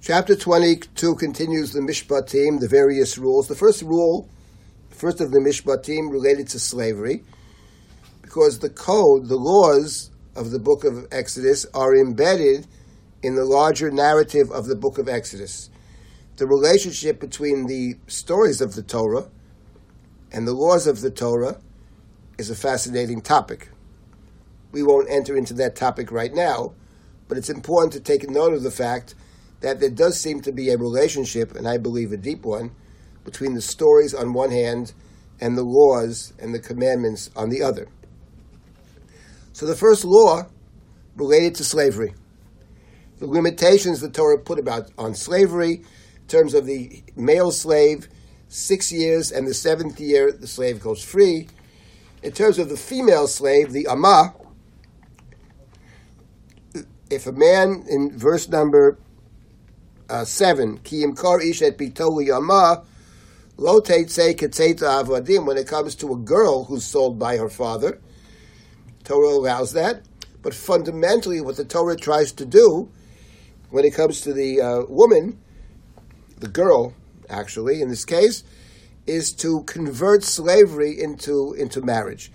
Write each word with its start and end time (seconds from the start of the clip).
Chapter 0.00 0.36
22 0.36 1.16
continues 1.16 1.72
the 1.72 1.80
Mishpatim, 1.80 2.60
the 2.60 2.68
various 2.68 3.18
rules. 3.18 3.48
The 3.48 3.56
first 3.56 3.82
rule, 3.82 4.28
first 4.90 5.20
of 5.20 5.32
the 5.32 5.40
Mishpatim, 5.40 6.10
related 6.10 6.46
to 6.48 6.60
slavery, 6.60 7.24
because 8.22 8.60
the 8.60 8.70
code, 8.70 9.26
the 9.26 9.36
laws 9.36 10.10
of 10.36 10.52
the 10.52 10.60
book 10.60 10.84
of 10.84 11.08
Exodus 11.10 11.66
are 11.74 11.96
embedded 11.96 12.68
in 13.24 13.34
the 13.34 13.44
larger 13.44 13.90
narrative 13.90 14.52
of 14.52 14.66
the 14.66 14.76
book 14.76 14.98
of 14.98 15.08
Exodus. 15.08 15.68
The 16.36 16.46
relationship 16.46 17.18
between 17.18 17.66
the 17.66 17.96
stories 18.06 18.60
of 18.60 18.76
the 18.76 18.84
Torah 18.84 19.28
and 20.30 20.46
the 20.46 20.54
laws 20.54 20.86
of 20.86 21.00
the 21.00 21.10
Torah 21.10 21.60
is 22.38 22.50
a 22.50 22.56
fascinating 22.56 23.20
topic. 23.20 23.70
We 24.70 24.84
won't 24.84 25.10
enter 25.10 25.36
into 25.36 25.54
that 25.54 25.74
topic 25.74 26.12
right 26.12 26.32
now, 26.32 26.74
but 27.26 27.36
it's 27.36 27.50
important 27.50 27.92
to 27.94 28.00
take 28.00 28.30
note 28.30 28.54
of 28.54 28.62
the 28.62 28.70
fact 28.70 29.16
that 29.60 29.80
there 29.80 29.90
does 29.90 30.20
seem 30.20 30.40
to 30.42 30.52
be 30.52 30.70
a 30.70 30.78
relationship, 30.78 31.54
and 31.54 31.66
I 31.66 31.78
believe 31.78 32.12
a 32.12 32.16
deep 32.16 32.44
one, 32.44 32.70
between 33.24 33.54
the 33.54 33.60
stories 33.60 34.14
on 34.14 34.32
one 34.32 34.50
hand 34.50 34.92
and 35.40 35.56
the 35.56 35.64
laws 35.64 36.32
and 36.38 36.54
the 36.54 36.58
commandments 36.58 37.30
on 37.36 37.50
the 37.50 37.62
other. 37.62 37.88
So 39.52 39.66
the 39.66 39.74
first 39.74 40.04
law 40.04 40.46
related 41.16 41.56
to 41.56 41.64
slavery. 41.64 42.14
The 43.18 43.26
limitations 43.26 44.00
the 44.00 44.08
Torah 44.08 44.38
put 44.38 44.58
about 44.58 44.90
on 44.96 45.14
slavery 45.14 45.82
in 46.20 46.26
terms 46.28 46.54
of 46.54 46.66
the 46.66 47.02
male 47.16 47.50
slave, 47.50 48.08
six 48.48 48.92
years, 48.92 49.32
and 49.32 49.46
the 49.46 49.54
seventh 49.54 49.98
year 49.98 50.30
the 50.30 50.46
slave 50.46 50.80
goes 50.80 51.02
free. 51.02 51.48
In 52.22 52.32
terms 52.32 52.58
of 52.58 52.68
the 52.68 52.76
female 52.76 53.26
slave, 53.26 53.72
the 53.72 53.88
Amah, 53.88 54.34
if 57.10 57.26
a 57.26 57.32
man 57.32 57.84
in 57.88 58.16
verse 58.16 58.48
number 58.48 58.98
uh, 60.08 60.24
seven, 60.24 60.78
ki 60.78 61.04
kar 61.16 61.40
ish 61.40 61.62
et 61.62 61.76
bitoli 61.76 62.26
yama, 62.26 62.84
lo 63.56 63.80
say 63.84 64.34
avadim, 64.34 65.46
when 65.46 65.56
it 65.56 65.66
comes 65.66 65.94
to 65.96 66.12
a 66.12 66.16
girl 66.16 66.64
who's 66.64 66.84
sold 66.84 67.18
by 67.18 67.36
her 67.36 67.48
father, 67.48 68.00
Torah 69.04 69.28
allows 69.28 69.72
that. 69.72 70.02
But 70.42 70.54
fundamentally, 70.54 71.40
what 71.40 71.56
the 71.56 71.64
Torah 71.64 71.96
tries 71.96 72.32
to 72.32 72.44
do, 72.44 72.90
when 73.70 73.84
it 73.84 73.94
comes 73.94 74.20
to 74.22 74.32
the 74.32 74.60
uh, 74.60 74.82
woman, 74.88 75.38
the 76.38 76.48
girl, 76.48 76.94
actually, 77.28 77.82
in 77.82 77.88
this 77.88 78.04
case, 78.04 78.44
is 79.06 79.32
to 79.32 79.62
convert 79.64 80.22
slavery 80.22 80.94
into, 80.98 81.54
into 81.58 81.80
marriage. 81.80 82.30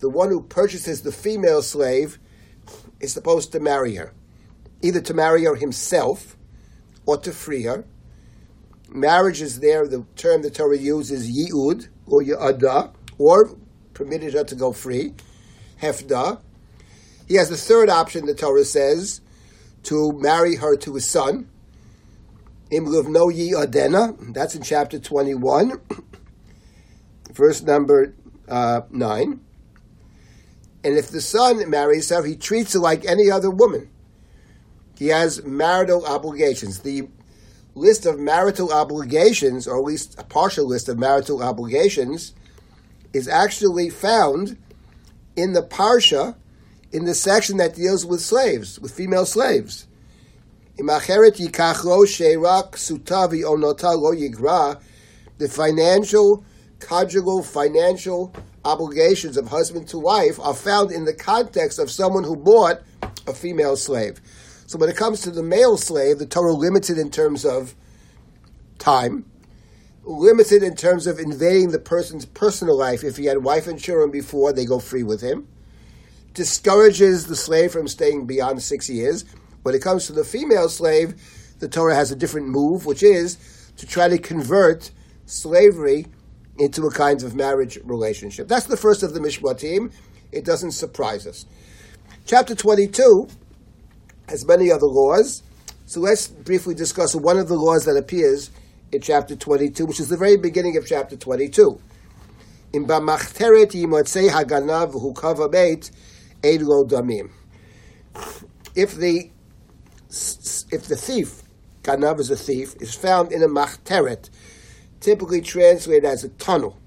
The 0.00 0.10
one 0.10 0.30
who 0.30 0.42
purchases 0.42 1.02
the 1.02 1.12
female 1.12 1.62
slave 1.62 2.18
is 3.00 3.12
supposed 3.12 3.52
to 3.52 3.60
marry 3.60 3.94
her, 3.94 4.12
either 4.82 5.00
to 5.02 5.14
marry 5.14 5.44
her 5.44 5.54
himself 5.54 6.36
or 7.06 7.18
to 7.18 7.32
free 7.32 7.62
her. 7.62 7.84
Marriage 8.88 9.40
is 9.40 9.60
there, 9.60 9.86
the 9.86 10.04
term 10.16 10.42
the 10.42 10.50
Torah 10.50 10.78
uses, 10.78 11.30
yi'ud, 11.30 11.88
or 12.06 12.22
ya'ada, 12.22 12.92
or 13.18 13.56
permitted 13.92 14.34
her 14.34 14.44
to 14.44 14.54
go 14.54 14.72
free, 14.72 15.14
hefda. 15.80 16.40
He 17.26 17.34
has 17.36 17.48
the 17.48 17.56
third 17.56 17.88
option, 17.88 18.26
the 18.26 18.34
Torah 18.34 18.64
says, 18.64 19.20
to 19.84 20.12
marry 20.12 20.56
her 20.56 20.76
to 20.76 20.94
his 20.94 21.08
son. 21.10 21.48
Imluv 22.70 23.08
no 23.08 23.28
yi 23.28 23.54
that's 24.32 24.54
in 24.54 24.62
chapter 24.62 24.98
21, 24.98 25.80
verse 27.32 27.62
number 27.62 28.14
uh, 28.48 28.82
9. 28.90 29.40
And 30.84 30.98
if 30.98 31.08
the 31.08 31.20
son 31.20 31.68
marries 31.70 32.10
her, 32.10 32.22
he 32.22 32.36
treats 32.36 32.74
her 32.74 32.78
like 32.78 33.04
any 33.06 33.30
other 33.30 33.50
woman 33.50 33.88
he 34.96 35.08
has 35.08 35.44
marital 35.44 36.06
obligations. 36.06 36.80
The 36.80 37.08
list 37.74 38.06
of 38.06 38.18
marital 38.18 38.72
obligations, 38.72 39.66
or 39.66 39.78
at 39.78 39.84
least 39.84 40.18
a 40.18 40.24
partial 40.24 40.66
list 40.66 40.88
of 40.88 40.98
marital 40.98 41.42
obligations, 41.42 42.32
is 43.12 43.28
actually 43.28 43.90
found 43.90 44.56
in 45.36 45.52
the 45.52 45.62
Parsha, 45.62 46.36
in 46.92 47.04
the 47.04 47.14
section 47.14 47.56
that 47.56 47.74
deals 47.74 48.06
with 48.06 48.20
slaves, 48.20 48.78
with 48.78 48.92
female 48.92 49.26
slaves. 49.26 49.86
The 50.76 50.84
financial, 55.48 56.44
conjugal, 56.80 57.42
financial 57.42 58.34
obligations 58.64 59.36
of 59.36 59.48
husband 59.48 59.88
to 59.88 59.98
wife 59.98 60.40
are 60.40 60.54
found 60.54 60.90
in 60.90 61.04
the 61.04 61.14
context 61.14 61.78
of 61.78 61.90
someone 61.90 62.24
who 62.24 62.36
bought 62.36 62.82
a 63.26 63.34
female 63.34 63.76
slave. 63.76 64.20
So 64.66 64.78
when 64.78 64.88
it 64.88 64.96
comes 64.96 65.20
to 65.22 65.30
the 65.30 65.42
male 65.42 65.76
slave, 65.76 66.18
the 66.18 66.26
Torah 66.26 66.52
limited 66.52 66.98
in 66.98 67.10
terms 67.10 67.44
of 67.44 67.74
time, 68.78 69.26
limited 70.04 70.62
in 70.62 70.74
terms 70.74 71.06
of 71.06 71.18
invading 71.18 71.70
the 71.70 71.78
person's 71.78 72.24
personal 72.24 72.78
life. 72.78 73.04
If 73.04 73.16
he 73.16 73.26
had 73.26 73.44
wife 73.44 73.66
and 73.66 73.78
children 73.78 74.10
before, 74.10 74.52
they 74.52 74.64
go 74.64 74.78
free 74.78 75.02
with 75.02 75.20
him. 75.20 75.48
Discourages 76.32 77.26
the 77.26 77.36
slave 77.36 77.72
from 77.72 77.88
staying 77.88 78.26
beyond 78.26 78.62
six 78.62 78.88
years. 78.88 79.24
When 79.62 79.74
it 79.74 79.82
comes 79.82 80.06
to 80.06 80.12
the 80.12 80.24
female 80.24 80.68
slave, 80.68 81.14
the 81.58 81.68
Torah 81.68 81.94
has 81.94 82.10
a 82.10 82.16
different 82.16 82.48
move, 82.48 82.86
which 82.86 83.02
is 83.02 83.38
to 83.76 83.86
try 83.86 84.08
to 84.08 84.18
convert 84.18 84.90
slavery 85.26 86.06
into 86.58 86.86
a 86.86 86.90
kind 86.90 87.22
of 87.22 87.34
marriage 87.34 87.78
relationship. 87.84 88.48
That's 88.48 88.66
the 88.66 88.76
first 88.76 89.02
of 89.02 89.14
the 89.14 89.20
Mishpatim. 89.20 89.92
It 90.32 90.44
doesn't 90.44 90.72
surprise 90.72 91.26
us. 91.26 91.46
Chapter 92.26 92.54
22 92.54 93.28
has 94.28 94.46
many 94.46 94.70
other 94.70 94.86
laws. 94.86 95.42
So 95.86 96.00
let's 96.00 96.28
briefly 96.28 96.74
discuss 96.74 97.14
one 97.14 97.38
of 97.38 97.48
the 97.48 97.56
laws 97.56 97.84
that 97.84 97.96
appears 97.96 98.50
in 98.92 99.00
chapter 99.00 99.36
22, 99.36 99.86
which 99.86 100.00
is 100.00 100.08
the 100.08 100.16
very 100.16 100.36
beginning 100.36 100.76
of 100.76 100.86
chapter 100.86 101.16
22. 101.16 101.80
In 102.72 102.86
Bamachteret 102.86 103.72
Yimotzei 103.72 104.30
Haganav 104.30 104.94
Hukava 104.94 105.50
Beit 105.50 105.90
Eid 106.42 106.62
Lo 106.62 106.84
Damim. 106.84 107.30
If 108.74 108.94
the 108.96 109.30
if 110.70 110.86
the 110.86 110.96
thief, 110.96 111.42
Ganav 111.82 112.20
is 112.20 112.30
a 112.30 112.36
thief, 112.36 112.76
is 112.80 112.94
found 112.94 113.32
in 113.32 113.42
a 113.42 113.48
machteret, 113.48 114.30
typically 115.00 115.40
translated 115.40 116.04
as 116.04 116.22
a 116.22 116.28
tunnel. 116.30 116.78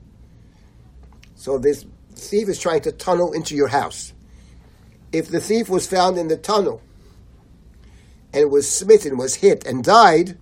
So 1.36 1.58
this 1.58 1.86
thief 2.16 2.48
is 2.48 2.60
trying 2.60 2.82
to 2.82 2.92
tunnel 2.92 3.34
into 3.34 3.56
your 3.56 3.68
house. 3.68 4.14
If 5.12 5.28
the 5.28 5.40
thief 5.40 5.70
was 5.70 5.88
found 5.88 6.18
in 6.18 6.30
the 6.30 6.38
tunnel 6.38 6.82
and 8.34 8.52
was 8.52 8.70
smitten, 8.70 9.18
was 9.18 9.36
hit, 9.36 9.66
and 9.66 9.84
died, 9.84 10.38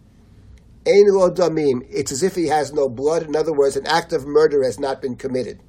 Ein 0.88 1.07
lo 1.07 1.31
damim. 1.31 1.85
It's 1.90 2.12
as 2.12 2.22
if 2.22 2.35
he 2.35 2.47
has 2.47 2.72
no 2.72 2.88
blood. 2.88 3.23
In 3.23 3.35
other 3.35 3.53
words, 3.53 3.75
an 3.75 3.88
act 3.88 4.13
of 4.13 4.28
murder 4.28 4.63
has 4.63 4.79
not 4.79 5.01
been 5.01 5.16
committed. 5.16 5.59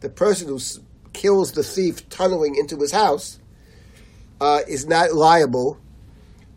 The 0.00 0.08
person 0.08 0.48
who 0.48 0.60
kills 1.12 1.52
the 1.52 1.64
thief 1.64 2.08
tunneling 2.08 2.54
into 2.56 2.76
his 2.76 2.92
house 2.92 3.40
uh, 4.40 4.60
is 4.68 4.86
not 4.86 5.12
liable 5.12 5.78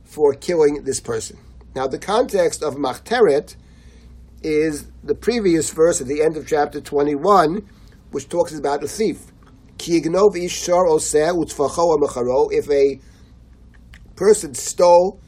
for 0.04 0.34
killing 0.34 0.84
this 0.84 1.00
person. 1.00 1.38
Now, 1.76 1.88
the 1.88 1.98
context 1.98 2.62
of 2.64 2.76
machteret 2.76 3.56
is 4.44 4.86
the 5.04 5.16
previous 5.16 5.72
verse 5.72 6.00
at 6.02 6.08
the 6.08 6.22
end 6.22 6.38
of 6.38 6.48
chapter 6.48 6.80
21, 6.80 7.68
which 8.12 8.30
talks 8.30 8.54
about 8.54 8.84
a 8.84 8.88
thief. 8.88 9.32
If 9.78 10.10
a 12.70 13.00
person 14.16 14.54
stole 14.54 15.20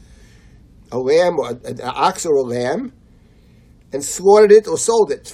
a 0.90 0.98
lamb 0.98 1.38
or 1.38 1.50
an 1.50 1.80
ox 1.82 2.24
or 2.24 2.34
a 2.36 2.42
lamb 2.42 2.92
and 3.92 4.04
slaughtered 4.04 4.52
it 4.52 4.66
or 4.66 4.78
sold 4.78 5.10
it, 5.10 5.32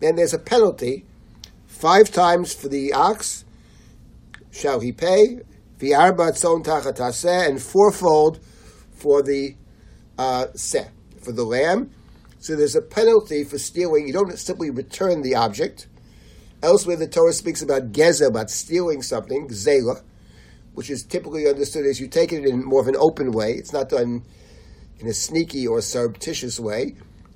then 0.00 0.16
there's 0.16 0.34
a 0.34 0.38
penalty. 0.38 1.04
Five 1.66 2.10
times 2.10 2.54
for 2.54 2.68
the 2.68 2.92
ox 2.92 3.44
shall 4.50 4.80
he 4.80 4.92
pay, 4.92 5.40
and 5.80 7.62
fourfold 7.62 8.40
for 8.94 9.22
the 9.22 9.56
uh, 10.18 10.46
seh, 10.54 10.88
for 11.22 11.32
the 11.32 11.44
lamb. 11.44 11.90
So 12.38 12.56
there's 12.56 12.76
a 12.76 12.82
penalty 12.82 13.44
for 13.44 13.58
stealing. 13.58 14.06
You 14.06 14.12
don't 14.12 14.38
simply 14.38 14.70
return 14.70 15.22
the 15.22 15.34
object. 15.34 15.86
Elsewhere, 16.62 16.96
the 16.96 17.08
Torah 17.08 17.32
speaks 17.32 17.60
about 17.60 17.92
gezel, 17.92 18.28
about 18.28 18.50
stealing 18.50 19.02
something, 19.02 19.48
zela 19.48 20.02
which 20.76 20.90
is 20.90 21.02
typically 21.02 21.48
understood 21.48 21.86
as 21.86 21.98
you 21.98 22.06
take 22.06 22.34
it 22.34 22.44
in 22.44 22.62
more 22.62 22.82
of 22.82 22.86
an 22.86 22.96
open 22.98 23.32
way. 23.32 23.52
It's 23.52 23.72
not 23.72 23.88
done 23.88 24.22
in 25.00 25.06
a 25.06 25.14
sneaky 25.14 25.66
or 25.66 25.80
surreptitious 25.80 26.60
way. 26.60 26.94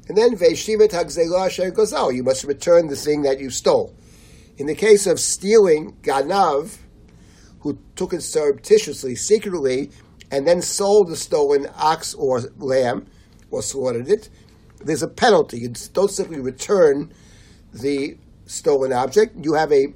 And 0.08 0.18
then 0.18 0.36
ve'shivet 0.36 0.90
hagzela 0.90 1.46
asher 1.46 1.70
gozal. 1.70 2.14
You 2.14 2.22
must 2.22 2.44
return 2.44 2.88
the 2.88 2.96
thing 2.96 3.22
that 3.22 3.40
you 3.40 3.48
stole. 3.48 3.96
In 4.58 4.66
the 4.66 4.74
case 4.74 5.06
of 5.06 5.18
stealing 5.18 5.96
ganav, 6.02 6.76
who 7.60 7.78
took 7.96 8.12
it 8.12 8.20
surreptitiously, 8.20 9.14
secretly, 9.14 9.90
and 10.30 10.46
then 10.46 10.60
sold 10.60 11.08
the 11.08 11.16
stolen 11.16 11.66
ox 11.76 12.12
or 12.12 12.42
lamb, 12.58 13.06
or 13.50 13.62
slaughtered 13.62 14.10
it, 14.10 14.28
there's 14.84 15.02
a 15.02 15.08
penalty. 15.08 15.60
You 15.60 15.72
don't 15.94 16.10
simply 16.10 16.40
return 16.40 17.10
the 17.72 18.18
stolen 18.44 18.92
object. 18.92 19.34
You 19.42 19.54
have 19.54 19.72
a, 19.72 19.86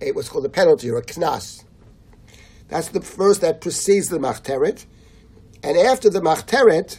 a 0.00 0.12
what's 0.12 0.30
called 0.30 0.46
a 0.46 0.50
penalty 0.50 0.88
or 0.90 0.96
a 0.96 1.02
knas. 1.02 1.64
That's 2.70 2.88
the 2.88 3.00
verse 3.00 3.38
that 3.38 3.60
precedes 3.60 4.08
the 4.08 4.18
Machteret. 4.18 4.86
And 5.62 5.76
after 5.76 6.08
the 6.08 6.20
Machteret, 6.20 6.98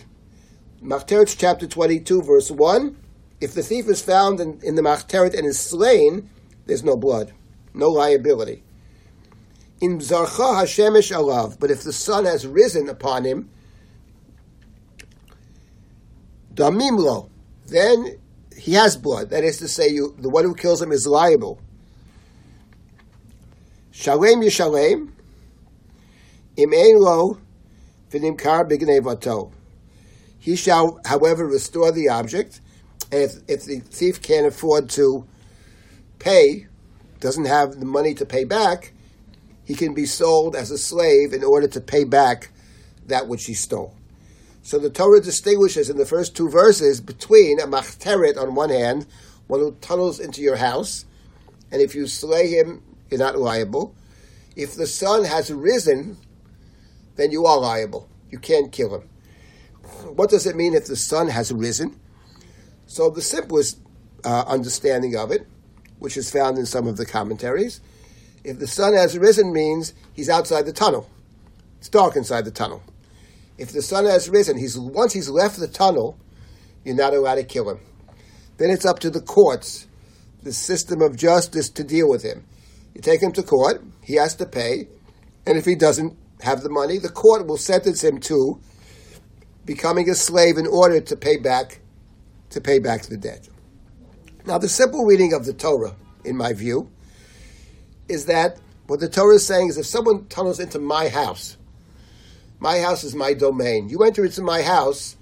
Machteret 0.84 1.36
chapter 1.38 1.66
22, 1.66 2.22
verse 2.22 2.52
1, 2.52 2.98
if 3.40 3.54
the 3.54 3.64
thief 3.64 3.88
is 3.88 4.02
found 4.02 4.40
in, 4.42 4.60
in 4.62 4.76
the 4.76 4.82
Machteret 4.82 5.34
and 5.34 5.48
is 5.48 5.60
slain, 5.60 6.30
there's 6.66 6.84
no 6.84 6.98
blood, 6.98 7.34
no 7.74 7.90
liability. 7.90 8.64
In 9.80 10.00
Zarcha 10.00 10.62
Hashemesh 10.62 11.16
Alav, 11.16 11.58
but 11.58 11.72
if 11.72 11.84
the 11.84 11.94
sun 11.94 12.26
has 12.26 12.46
risen 12.46 12.90
upon 12.90 13.24
him, 13.24 13.50
Damimlo, 16.54 17.30
then 17.68 18.20
he 18.56 18.74
has 18.74 18.98
blood. 18.98 19.30
That 19.30 19.46
is 19.46 19.58
to 19.60 19.70
say, 19.70 19.88
you, 19.88 20.14
the 20.20 20.30
one 20.30 20.44
who 20.44 20.54
kills 20.54 20.82
him 20.82 20.92
is 20.92 21.08
liable. 21.08 21.60
Shalem 23.92 24.42
Yishalem, 24.42 25.12
He 30.40 30.56
shall, 30.56 31.00
however, 31.06 31.48
restore 31.48 31.92
the 31.92 32.10
object, 32.10 32.62
and 33.12 33.22
if, 33.22 33.36
if 33.48 33.66
the 33.66 33.80
thief 33.80 34.22
can't 34.22 34.48
afford 34.48 34.90
to 34.92 35.26
pay, 36.20 36.68
doesn't 37.20 37.46
have 37.46 37.80
the 37.80 37.86
money 37.86 38.14
to 38.16 38.26
pay 38.26 38.44
back, 38.44 38.94
he 39.64 39.76
can 39.76 39.94
be 39.94 40.06
sold 40.06 40.56
as 40.56 40.72
a 40.72 40.78
slave 40.78 41.34
in 41.34 41.44
order 41.44 41.68
to 41.68 41.80
pay 41.80 42.04
back 42.04 42.50
that 43.06 43.28
which 43.28 43.46
he 43.46 43.54
stole. 43.54 43.96
So 44.64 44.78
the 44.78 44.90
Torah 44.90 45.22
distinguishes 45.22 45.90
in 45.90 45.98
the 45.98 46.06
first 46.06 46.36
two 46.36 46.50
verses 46.50 47.02
between 47.02 47.60
a 47.60 47.68
machteret 47.68 48.38
on 48.38 48.56
one 48.56 48.70
hand, 48.70 49.08
one 49.48 49.60
who 49.60 49.72
tunnels 49.82 50.20
into 50.20 50.42
your 50.42 50.58
house, 50.58 51.06
and 51.72 51.82
if 51.82 51.96
you 51.96 52.08
slay 52.08 52.48
him, 52.48 52.84
you're 53.10 53.20
not 53.20 53.38
liable. 53.38 53.96
If 54.56 54.76
the 54.76 54.88
sun 54.88 55.24
has 55.24 55.52
risen, 55.52 56.18
then 57.16 57.32
you 57.32 57.46
are 57.46 57.60
liable. 57.60 58.10
You 58.30 58.40
can't 58.40 58.72
kill 58.72 58.96
him. 58.96 59.10
What 60.16 60.30
does 60.30 60.46
it 60.46 60.56
mean 60.56 60.74
if 60.74 60.86
the 60.86 60.96
sun 60.96 61.28
has 61.28 61.52
risen? 61.52 62.00
So 62.86 63.10
the 63.10 63.22
simplest 63.22 63.80
uh, 64.24 64.44
understanding 64.48 65.16
of 65.16 65.32
it, 65.32 65.48
which 66.00 66.18
is 66.18 66.32
found 66.32 66.58
in 66.58 66.66
some 66.66 66.88
of 66.88 66.98
the 66.98 67.06
commentaries, 67.06 67.82
if 68.44 68.60
the 68.60 68.68
sun 68.68 68.94
has 68.94 69.18
risen 69.18 69.54
means 69.54 69.94
he's 70.14 70.30
outside 70.30 70.66
the 70.66 70.74
tunnel. 70.74 71.10
It's 71.80 71.90
dark 71.90 72.16
inside 72.16 72.46
the 72.46 72.52
tunnel. 72.52 72.82
If 73.58 73.72
the 73.72 73.82
sun 73.82 74.06
has 74.06 74.30
risen, 74.30 74.58
he's 74.58 74.78
once 74.78 75.14
he's 75.14 75.30
left 75.30 75.60
the 75.60 75.68
tunnel, 75.68 76.18
you're 76.84 76.96
not 76.96 77.14
allowed 77.14 77.36
to 77.36 77.44
kill 77.44 77.70
him. 77.70 77.80
Then 78.58 78.72
it's 78.72 78.86
up 78.86 79.00
to 79.00 79.10
the 79.10 79.22
courts, 79.22 79.88
the 80.44 80.54
system 80.54 81.02
of 81.02 81.16
justice, 81.16 81.70
to 81.70 81.84
deal 81.84 82.10
with 82.10 82.24
him. 82.24 82.46
You 82.96 83.02
take 83.02 83.22
him 83.22 83.32
to 83.34 83.44
court, 83.44 83.84
he 84.04 84.16
has 84.16 84.36
to 84.36 84.46
pay, 84.46 84.88
and 85.46 85.58
if 85.58 85.66
he 85.66 85.76
doesn't 85.76 86.18
have 86.42 86.62
the 86.62 86.70
money, 86.70 86.98
the 86.98 87.10
court 87.10 87.48
will 87.48 87.58
sentence 87.58 88.04
him 88.04 88.20
to 88.22 88.60
becoming 89.66 90.10
a 90.10 90.16
slave 90.16 90.58
in 90.58 90.68
order 90.68 91.00
to 91.02 91.16
pay 91.16 91.38
back 91.38 91.80
to 92.50 92.60
pay 92.60 92.80
back 92.80 93.04
the 93.04 93.16
debt. 93.16 93.48
Now, 94.46 94.58
the 94.58 94.68
simple 94.68 95.06
reading 95.06 95.34
of 95.34 95.46
the 95.46 95.54
Torah, 95.54 95.96
in 96.26 96.36
my 96.36 96.52
view, 96.52 96.92
is 98.10 98.26
that 98.26 98.60
what 98.88 99.00
the 99.00 99.08
Torah 99.08 99.36
is 99.36 99.48
saying 99.48 99.70
is 99.70 99.78
if 99.78 99.86
someone 99.86 100.26
tunnels 100.28 100.60
into 100.60 100.80
my 100.80 101.08
house 101.08 101.56
my 102.62 102.78
house 102.80 103.04
is 103.04 103.16
my 103.16 103.34
domain. 103.34 103.90
You 103.90 104.04
enter 104.04 104.24
into 104.24 104.44
my 104.44 104.62
house, 104.62 105.18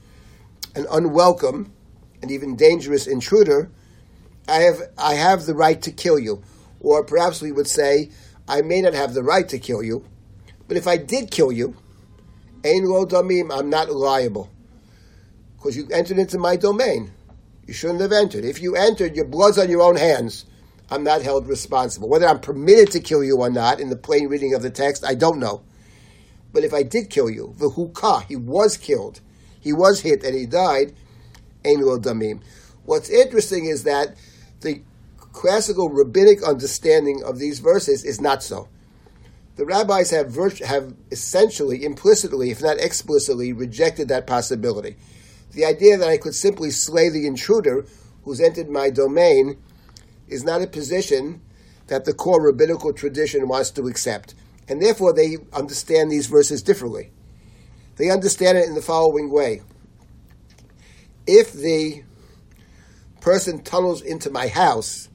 an 0.75 0.86
unwelcome 0.92 1.71
and 2.21 2.30
even 2.30 2.57
dangerous 2.57 3.07
intruder, 3.07 3.71
I 4.48 4.57
have, 4.57 4.81
I 4.98 5.13
have 5.13 5.45
the 5.45 5.56
right 5.56 5.81
to 5.83 5.92
kill 5.92 6.19
you. 6.19 6.44
Or 6.81 7.04
perhaps 7.06 7.42
we 7.42 7.54
would 7.54 7.68
say, 7.68 8.12
I 8.45 8.62
may 8.62 8.81
not 8.81 8.94
have 8.94 9.13
the 9.13 9.24
right 9.24 9.48
to 9.48 9.57
kill 9.57 9.81
you, 9.81 10.06
but 10.69 10.77
if 10.77 10.88
I 10.88 10.95
did 10.95 11.31
kill 11.31 11.51
you, 11.51 11.75
Ein 12.66 12.86
lo 12.86 13.06
damim, 13.06 13.51
I'm 13.57 13.69
not 13.69 13.89
liable. 13.89 14.50
Because 15.56 15.77
you 15.77 15.88
entered 15.92 16.19
into 16.19 16.38
my 16.38 16.56
domain. 16.56 17.12
You 17.66 17.74
shouldn't 17.74 18.01
have 18.01 18.12
entered. 18.12 18.44
If 18.44 18.62
you 18.62 18.75
entered, 18.75 19.16
your 19.16 19.25
blood's 19.25 19.57
on 19.57 19.69
your 19.69 19.81
own 19.81 19.95
hands. 19.95 20.45
I'm 20.89 21.04
not 21.04 21.21
held 21.21 21.48
responsible. 21.48 22.10
Whether 22.10 22.27
I'm 22.27 22.39
permitted 22.39 22.92
to 22.92 23.00
kill 23.00 23.24
you 23.24 23.38
or 23.38 23.50
not, 23.50 23.80
in 23.80 23.89
the 23.89 23.95
plain 23.95 24.27
reading 24.27 24.54
of 24.54 24.62
the 24.62 24.69
text, 24.69 25.06
I 25.06 25.16
don't 25.16 25.39
know. 25.39 25.62
But 26.51 26.63
if 26.63 26.74
I 26.74 26.83
did 26.83 27.10
kill 27.10 27.30
you, 27.30 27.54
the 27.57 27.69
hukah, 27.69 28.24
he 28.24 28.36
was 28.36 28.75
killed, 28.75 29.21
he 29.60 29.71
was 29.71 30.01
hit 30.01 30.24
and 30.24 30.36
he 30.36 30.45
died, 30.45 30.95
ein 31.63 31.81
lo 31.81 32.00
damim. 32.00 32.42
What's 32.86 33.10
interesting 33.10 33.66
is 33.66 33.83
that 33.83 34.18
the 34.62 34.81
classical 35.19 35.89
rabbinic 35.89 36.42
understanding 36.44 37.24
of 37.24 37.38
these 37.38 37.60
verses 37.60 38.04
is 38.04 38.19
not 38.19 38.42
so. 38.42 38.68
The 39.59 39.65
rabbis 39.65 40.11
have, 40.11 40.27
virt- 40.27 40.63
have 40.63 40.94
essentially, 41.11 41.83
implicitly, 41.83 42.50
if 42.50 42.61
not 42.61 42.79
explicitly, 42.79 43.51
rejected 43.51 44.07
that 44.07 44.25
possibility. 44.25 44.95
The 45.51 45.65
idea 45.65 45.97
that 45.97 46.07
I 46.07 46.15
could 46.15 46.33
simply 46.33 46.71
slay 46.71 47.09
the 47.09 47.27
intruder 47.27 47.85
who's 48.23 48.39
entered 48.39 48.69
my 48.69 48.89
domain 48.89 49.57
is 50.29 50.45
not 50.45 50.61
a 50.61 50.67
position 50.67 51.41
that 51.88 52.06
the 52.06 52.13
core 52.13 52.41
rabbinical 52.41 52.94
tradition 52.94 53.50
wants 53.50 53.69
to 53.71 53.88
accept 53.88 54.33
and 54.69 54.81
therefore 54.81 55.11
they 55.11 55.39
understand 55.51 56.09
these 56.09 56.27
verses 56.27 56.63
differently. 56.63 57.11
They 57.97 58.09
understand 58.09 58.57
it 58.57 58.65
in 58.65 58.75
the 58.75 58.81
following 58.81 59.29
way. 59.29 59.61
If 61.27 61.51
the 61.51 62.06
person 63.19 63.61
tunnels 63.61 64.01
into 64.01 64.29
my 64.29 64.47
house, 64.47 65.09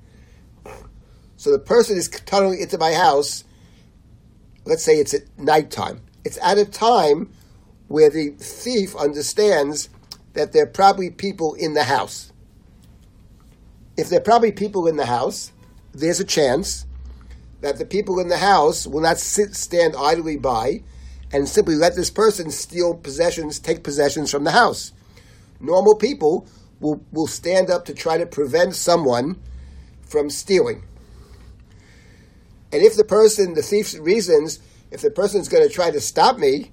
so 1.39 1.51
the 1.51 1.59
person 1.59 1.97
is 1.97 2.11
tunneling 2.11 2.61
into 2.61 2.77
my 2.77 2.93
house, 2.93 3.45
let's 4.65 4.83
say 4.83 4.95
it's 4.95 5.15
at 5.15 5.23
nighttime. 5.39 6.01
It's 6.25 6.39
at 6.43 6.59
a 6.59 6.65
time 6.65 7.33
where 7.89 8.11
the 8.11 8.31
thief 8.31 8.97
understands 8.97 9.89
that 10.33 10.53
there 10.53 10.65
are 10.65 10.67
probably 10.67 11.11
people 11.11 11.55
in 11.55 11.75
the 11.75 11.85
house. 11.85 12.33
If 13.97 14.09
there 14.09 14.19
are 14.19 14.23
probably 14.23 14.53
people 14.53 14.87
in 14.87 14.97
the 14.97 15.07
house, 15.07 15.53
there's 15.93 16.21
a 16.21 16.25
chance 16.25 16.87
that 17.61 17.79
the 17.79 17.85
people 17.85 18.19
in 18.19 18.29
the 18.29 18.39
house 18.39 18.87
will 18.87 19.01
not 19.01 19.19
sit, 19.19 19.55
stand 19.55 19.95
idly 19.97 20.37
by 20.37 20.83
and 21.33 21.49
simply 21.49 21.75
let 21.75 21.95
this 21.95 22.11
person 22.11 22.51
steal 22.51 22.95
possessions, 22.95 23.59
take 23.59 23.85
possessions 23.85 24.31
from 24.31 24.45
the 24.45 24.51
house. 24.51 24.93
Normal 25.61 25.95
people 25.95 26.47
will, 26.81 27.03
will 27.13 27.27
stand 27.27 27.71
up 27.71 27.85
to 27.87 27.95
try 27.95 28.19
to 28.19 28.27
prevent 28.27 28.75
someone 28.75 29.41
from 30.03 30.31
stealing. 30.31 30.83
And 32.75 32.83
if 32.83 32.97
the 32.97 33.05
person, 33.05 33.55
the 33.55 33.63
thief's 33.63 33.97
reasons, 33.97 34.59
if 34.91 35.01
the 35.01 35.11
person 35.13 35.41
is 35.41 35.49
going 35.49 35.63
to 35.63 35.73
try 35.73 35.93
to 35.93 36.01
stop 36.01 36.39
me, 36.39 36.73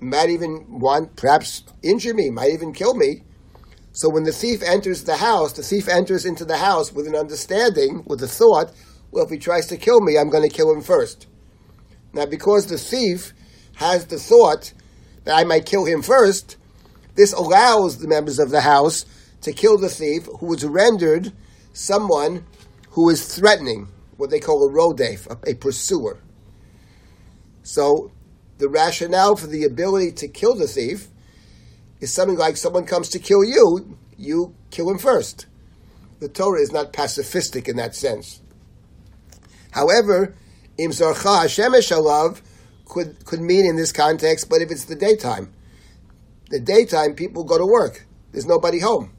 might 0.00 0.30
even 0.30 0.78
want, 0.78 1.16
perhaps 1.16 1.64
injure 1.82 2.14
me, 2.14 2.30
might 2.30 2.52
even 2.52 2.72
kill 2.72 2.94
me. 2.94 3.24
So 3.90 4.08
when 4.08 4.22
the 4.22 4.30
thief 4.30 4.62
enters 4.62 5.02
the 5.02 5.16
house, 5.16 5.54
the 5.54 5.64
thief 5.64 5.88
enters 5.88 6.24
into 6.24 6.44
the 6.44 6.58
house 6.58 6.92
with 6.92 7.08
an 7.08 7.16
understanding, 7.16 8.04
with 8.06 8.22
a 8.22 8.28
thought 8.28 8.72
well, 9.10 9.24
if 9.24 9.30
he 9.30 9.38
tries 9.38 9.66
to 9.68 9.76
kill 9.76 10.00
me, 10.00 10.16
I'm 10.16 10.30
going 10.30 10.48
to 10.48 10.54
kill 10.54 10.72
him 10.72 10.82
first. 10.82 11.26
Now, 12.12 12.26
because 12.26 12.66
the 12.66 12.78
thief 12.78 13.32
has 13.74 14.06
the 14.06 14.18
thought 14.18 14.72
that 15.24 15.36
I 15.36 15.42
might 15.42 15.66
kill 15.66 15.84
him 15.84 16.00
first, 16.00 16.56
this 17.16 17.32
allows 17.32 17.98
the 17.98 18.06
members 18.06 18.38
of 18.38 18.50
the 18.50 18.60
house 18.60 19.04
to 19.40 19.52
kill 19.52 19.78
the 19.78 19.88
thief 19.88 20.28
who 20.38 20.54
is 20.54 20.64
rendered 20.64 21.32
someone 21.72 22.46
who 22.90 23.10
is 23.10 23.34
threatening, 23.34 23.88
what 24.18 24.28
they 24.30 24.40
call 24.40 24.68
a 24.68 24.70
rodef, 24.70 25.26
a, 25.26 25.52
a 25.52 25.54
pursuer. 25.54 26.20
So, 27.62 28.10
the 28.58 28.68
rationale 28.68 29.36
for 29.36 29.46
the 29.46 29.64
ability 29.64 30.12
to 30.12 30.28
kill 30.28 30.54
the 30.54 30.66
thief 30.66 31.08
is 32.00 32.12
something 32.12 32.36
like 32.36 32.56
someone 32.56 32.84
comes 32.84 33.08
to 33.10 33.18
kill 33.18 33.44
you, 33.44 33.96
you 34.16 34.54
kill 34.70 34.90
him 34.90 34.98
first. 34.98 35.46
The 36.20 36.28
Torah 36.28 36.60
is 36.60 36.72
not 36.72 36.92
pacifistic 36.92 37.68
in 37.68 37.76
that 37.76 37.94
sense. 37.94 38.42
However, 39.70 40.34
im 40.76 40.90
zarcha 40.90 41.44
shemesh 41.46 41.96
alav 41.96 42.42
could 42.86 43.24
could 43.24 43.40
mean 43.40 43.66
in 43.66 43.76
this 43.76 43.92
context, 43.92 44.48
but 44.48 44.60
if 44.60 44.70
it's 44.70 44.86
the 44.86 44.96
daytime, 44.96 45.52
the 46.50 46.58
daytime 46.58 47.14
people 47.14 47.44
go 47.44 47.58
to 47.58 47.66
work. 47.66 48.06
There's 48.32 48.46
nobody 48.46 48.80
home. 48.80 49.12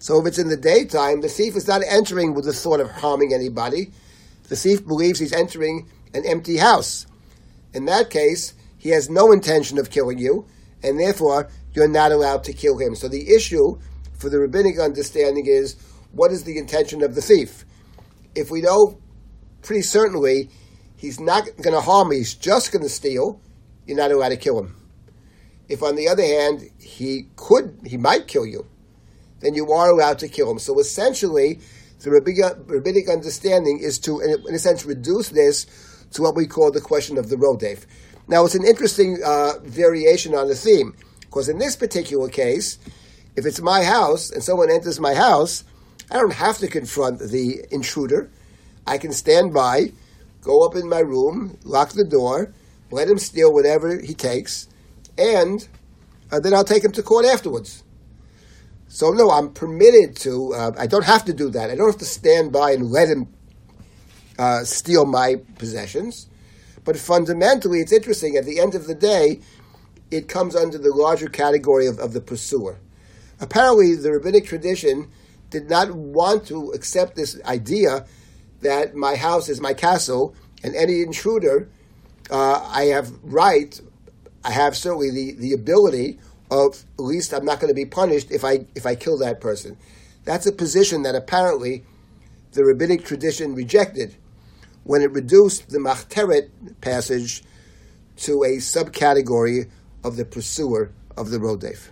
So 0.00 0.18
if 0.18 0.26
it's 0.26 0.38
in 0.38 0.48
the 0.48 0.56
daytime, 0.56 1.20
the 1.20 1.28
thief 1.28 1.54
is 1.56 1.68
not 1.68 1.82
entering 1.86 2.32
with 2.32 2.46
the 2.46 2.54
thought 2.54 2.80
of 2.80 2.90
harming 2.90 3.34
anybody. 3.34 3.92
The 4.48 4.56
thief 4.56 4.86
believes 4.86 5.18
he's 5.18 5.34
entering 5.34 5.90
an 6.14 6.24
empty 6.24 6.56
house. 6.56 7.06
In 7.74 7.84
that 7.84 8.08
case, 8.08 8.54
he 8.78 8.88
has 8.88 9.10
no 9.10 9.30
intention 9.30 9.78
of 9.78 9.90
killing 9.90 10.18
you, 10.18 10.46
and 10.82 10.98
therefore 10.98 11.50
you're 11.74 11.86
not 11.86 12.12
allowed 12.12 12.44
to 12.44 12.54
kill 12.54 12.78
him. 12.78 12.94
So 12.94 13.08
the 13.08 13.30
issue 13.30 13.78
for 14.14 14.30
the 14.30 14.38
rabbinic 14.38 14.78
understanding 14.78 15.44
is 15.46 15.76
what 16.12 16.32
is 16.32 16.44
the 16.44 16.56
intention 16.56 17.02
of 17.02 17.14
the 17.14 17.20
thief? 17.20 17.66
If 18.34 18.50
we 18.50 18.62
know 18.62 18.98
pretty 19.60 19.82
certainly 19.82 20.48
he's 20.96 21.20
not 21.20 21.44
going 21.60 21.74
to 21.74 21.80
harm 21.82 22.08
me, 22.08 22.16
he's 22.16 22.34
just 22.34 22.72
going 22.72 22.82
to 22.82 22.88
steal, 22.88 23.38
you're 23.86 23.98
not 23.98 24.12
allowed 24.12 24.30
to 24.30 24.38
kill 24.38 24.58
him. 24.58 24.76
If, 25.68 25.82
on 25.82 25.94
the 25.94 26.08
other 26.08 26.24
hand, 26.24 26.70
he 26.78 27.28
could, 27.36 27.78
he 27.84 27.98
might 27.98 28.26
kill 28.28 28.46
you, 28.46 28.66
then 29.40 29.54
you 29.54 29.70
are 29.72 29.90
allowed 29.90 30.18
to 30.20 30.28
kill 30.28 30.50
him. 30.50 30.58
So 30.58 30.78
essentially, 30.78 31.60
the 32.00 32.10
rabbinic 32.10 33.08
understanding 33.10 33.80
is 33.82 33.98
to, 34.00 34.20
in 34.20 34.54
a 34.54 34.58
sense, 34.58 34.86
reduce 34.86 35.28
this 35.30 35.66
to 36.12 36.22
what 36.22 36.34
we 36.34 36.46
call 36.46 36.70
the 36.70 36.80
question 36.80 37.18
of 37.18 37.28
the 37.28 37.36
rodef. 37.36 37.84
Now, 38.26 38.44
it's 38.44 38.54
an 38.54 38.64
interesting 38.64 39.18
uh, 39.24 39.54
variation 39.64 40.34
on 40.34 40.48
the 40.48 40.54
theme, 40.54 40.94
because 41.20 41.48
in 41.48 41.58
this 41.58 41.76
particular 41.76 42.28
case, 42.28 42.78
if 43.36 43.44
it's 43.46 43.60
my 43.60 43.84
house 43.84 44.30
and 44.30 44.42
someone 44.42 44.70
enters 44.70 45.00
my 45.00 45.14
house, 45.14 45.64
I 46.10 46.16
don't 46.16 46.32
have 46.32 46.58
to 46.58 46.68
confront 46.68 47.18
the 47.18 47.64
intruder. 47.70 48.30
I 48.86 48.98
can 48.98 49.12
stand 49.12 49.52
by, 49.52 49.92
go 50.42 50.64
up 50.66 50.74
in 50.74 50.88
my 50.88 51.00
room, 51.00 51.58
lock 51.64 51.90
the 51.90 52.04
door, 52.04 52.52
let 52.90 53.08
him 53.08 53.18
steal 53.18 53.52
whatever 53.52 54.00
he 54.00 54.14
takes, 54.14 54.68
and 55.16 55.68
uh, 56.32 56.40
then 56.40 56.54
I'll 56.54 56.64
take 56.64 56.84
him 56.84 56.92
to 56.92 57.02
court 57.02 57.26
afterwards. 57.26 57.84
So 58.92 59.12
no, 59.12 59.30
I'm 59.30 59.52
permitted 59.52 60.16
to. 60.16 60.52
Uh, 60.52 60.72
I 60.76 60.88
don't 60.88 61.04
have 61.04 61.24
to 61.26 61.32
do 61.32 61.48
that. 61.50 61.70
I 61.70 61.76
don't 61.76 61.86
have 61.86 62.00
to 62.00 62.04
stand 62.04 62.52
by 62.52 62.72
and 62.72 62.90
let 62.90 63.08
him 63.08 63.28
uh, 64.36 64.64
steal 64.64 65.06
my 65.06 65.36
possessions. 65.58 66.26
But 66.84 66.98
fundamentally, 66.98 67.80
it's 67.80 67.92
interesting. 67.92 68.36
At 68.36 68.46
the 68.46 68.58
end 68.58 68.74
of 68.74 68.88
the 68.88 68.96
day, 68.96 69.42
it 70.10 70.26
comes 70.26 70.56
under 70.56 70.76
the 70.76 70.92
larger 70.92 71.28
category 71.28 71.86
of, 71.86 72.00
of 72.00 72.14
the 72.14 72.20
pursuer. 72.20 72.80
Apparently, 73.38 73.94
the 73.94 74.10
rabbinic 74.10 74.46
tradition 74.46 75.08
did 75.50 75.70
not 75.70 75.92
want 75.92 76.48
to 76.48 76.72
accept 76.72 77.14
this 77.14 77.40
idea 77.44 78.06
that 78.60 78.96
my 78.96 79.14
house 79.14 79.48
is 79.48 79.60
my 79.60 79.72
castle, 79.72 80.34
and 80.64 80.74
any 80.74 81.00
intruder, 81.00 81.70
uh, 82.28 82.68
I 82.68 82.86
have 82.86 83.12
right, 83.22 83.80
I 84.44 84.50
have 84.50 84.76
certainly 84.76 85.10
the, 85.12 85.34
the 85.34 85.52
ability 85.52 86.18
of 86.50 86.84
at 86.98 87.04
least 87.04 87.32
I'm 87.32 87.44
not 87.44 87.60
going 87.60 87.70
to 87.70 87.74
be 87.74 87.86
punished 87.86 88.30
if 88.30 88.44
I 88.44 88.66
if 88.74 88.86
I 88.86 88.94
kill 88.94 89.18
that 89.18 89.40
person. 89.40 89.76
That's 90.24 90.46
a 90.46 90.52
position 90.52 91.02
that 91.02 91.14
apparently 91.14 91.84
the 92.52 92.64
rabbinic 92.64 93.04
tradition 93.04 93.54
rejected 93.54 94.16
when 94.84 95.02
it 95.02 95.10
reduced 95.12 95.70
the 95.70 95.78
Machteret 95.78 96.50
passage 96.80 97.42
to 98.16 98.42
a 98.42 98.56
subcategory 98.56 99.70
of 100.02 100.16
the 100.16 100.24
pursuer 100.24 100.90
of 101.16 101.30
the 101.30 101.38
Rodef. 101.38 101.88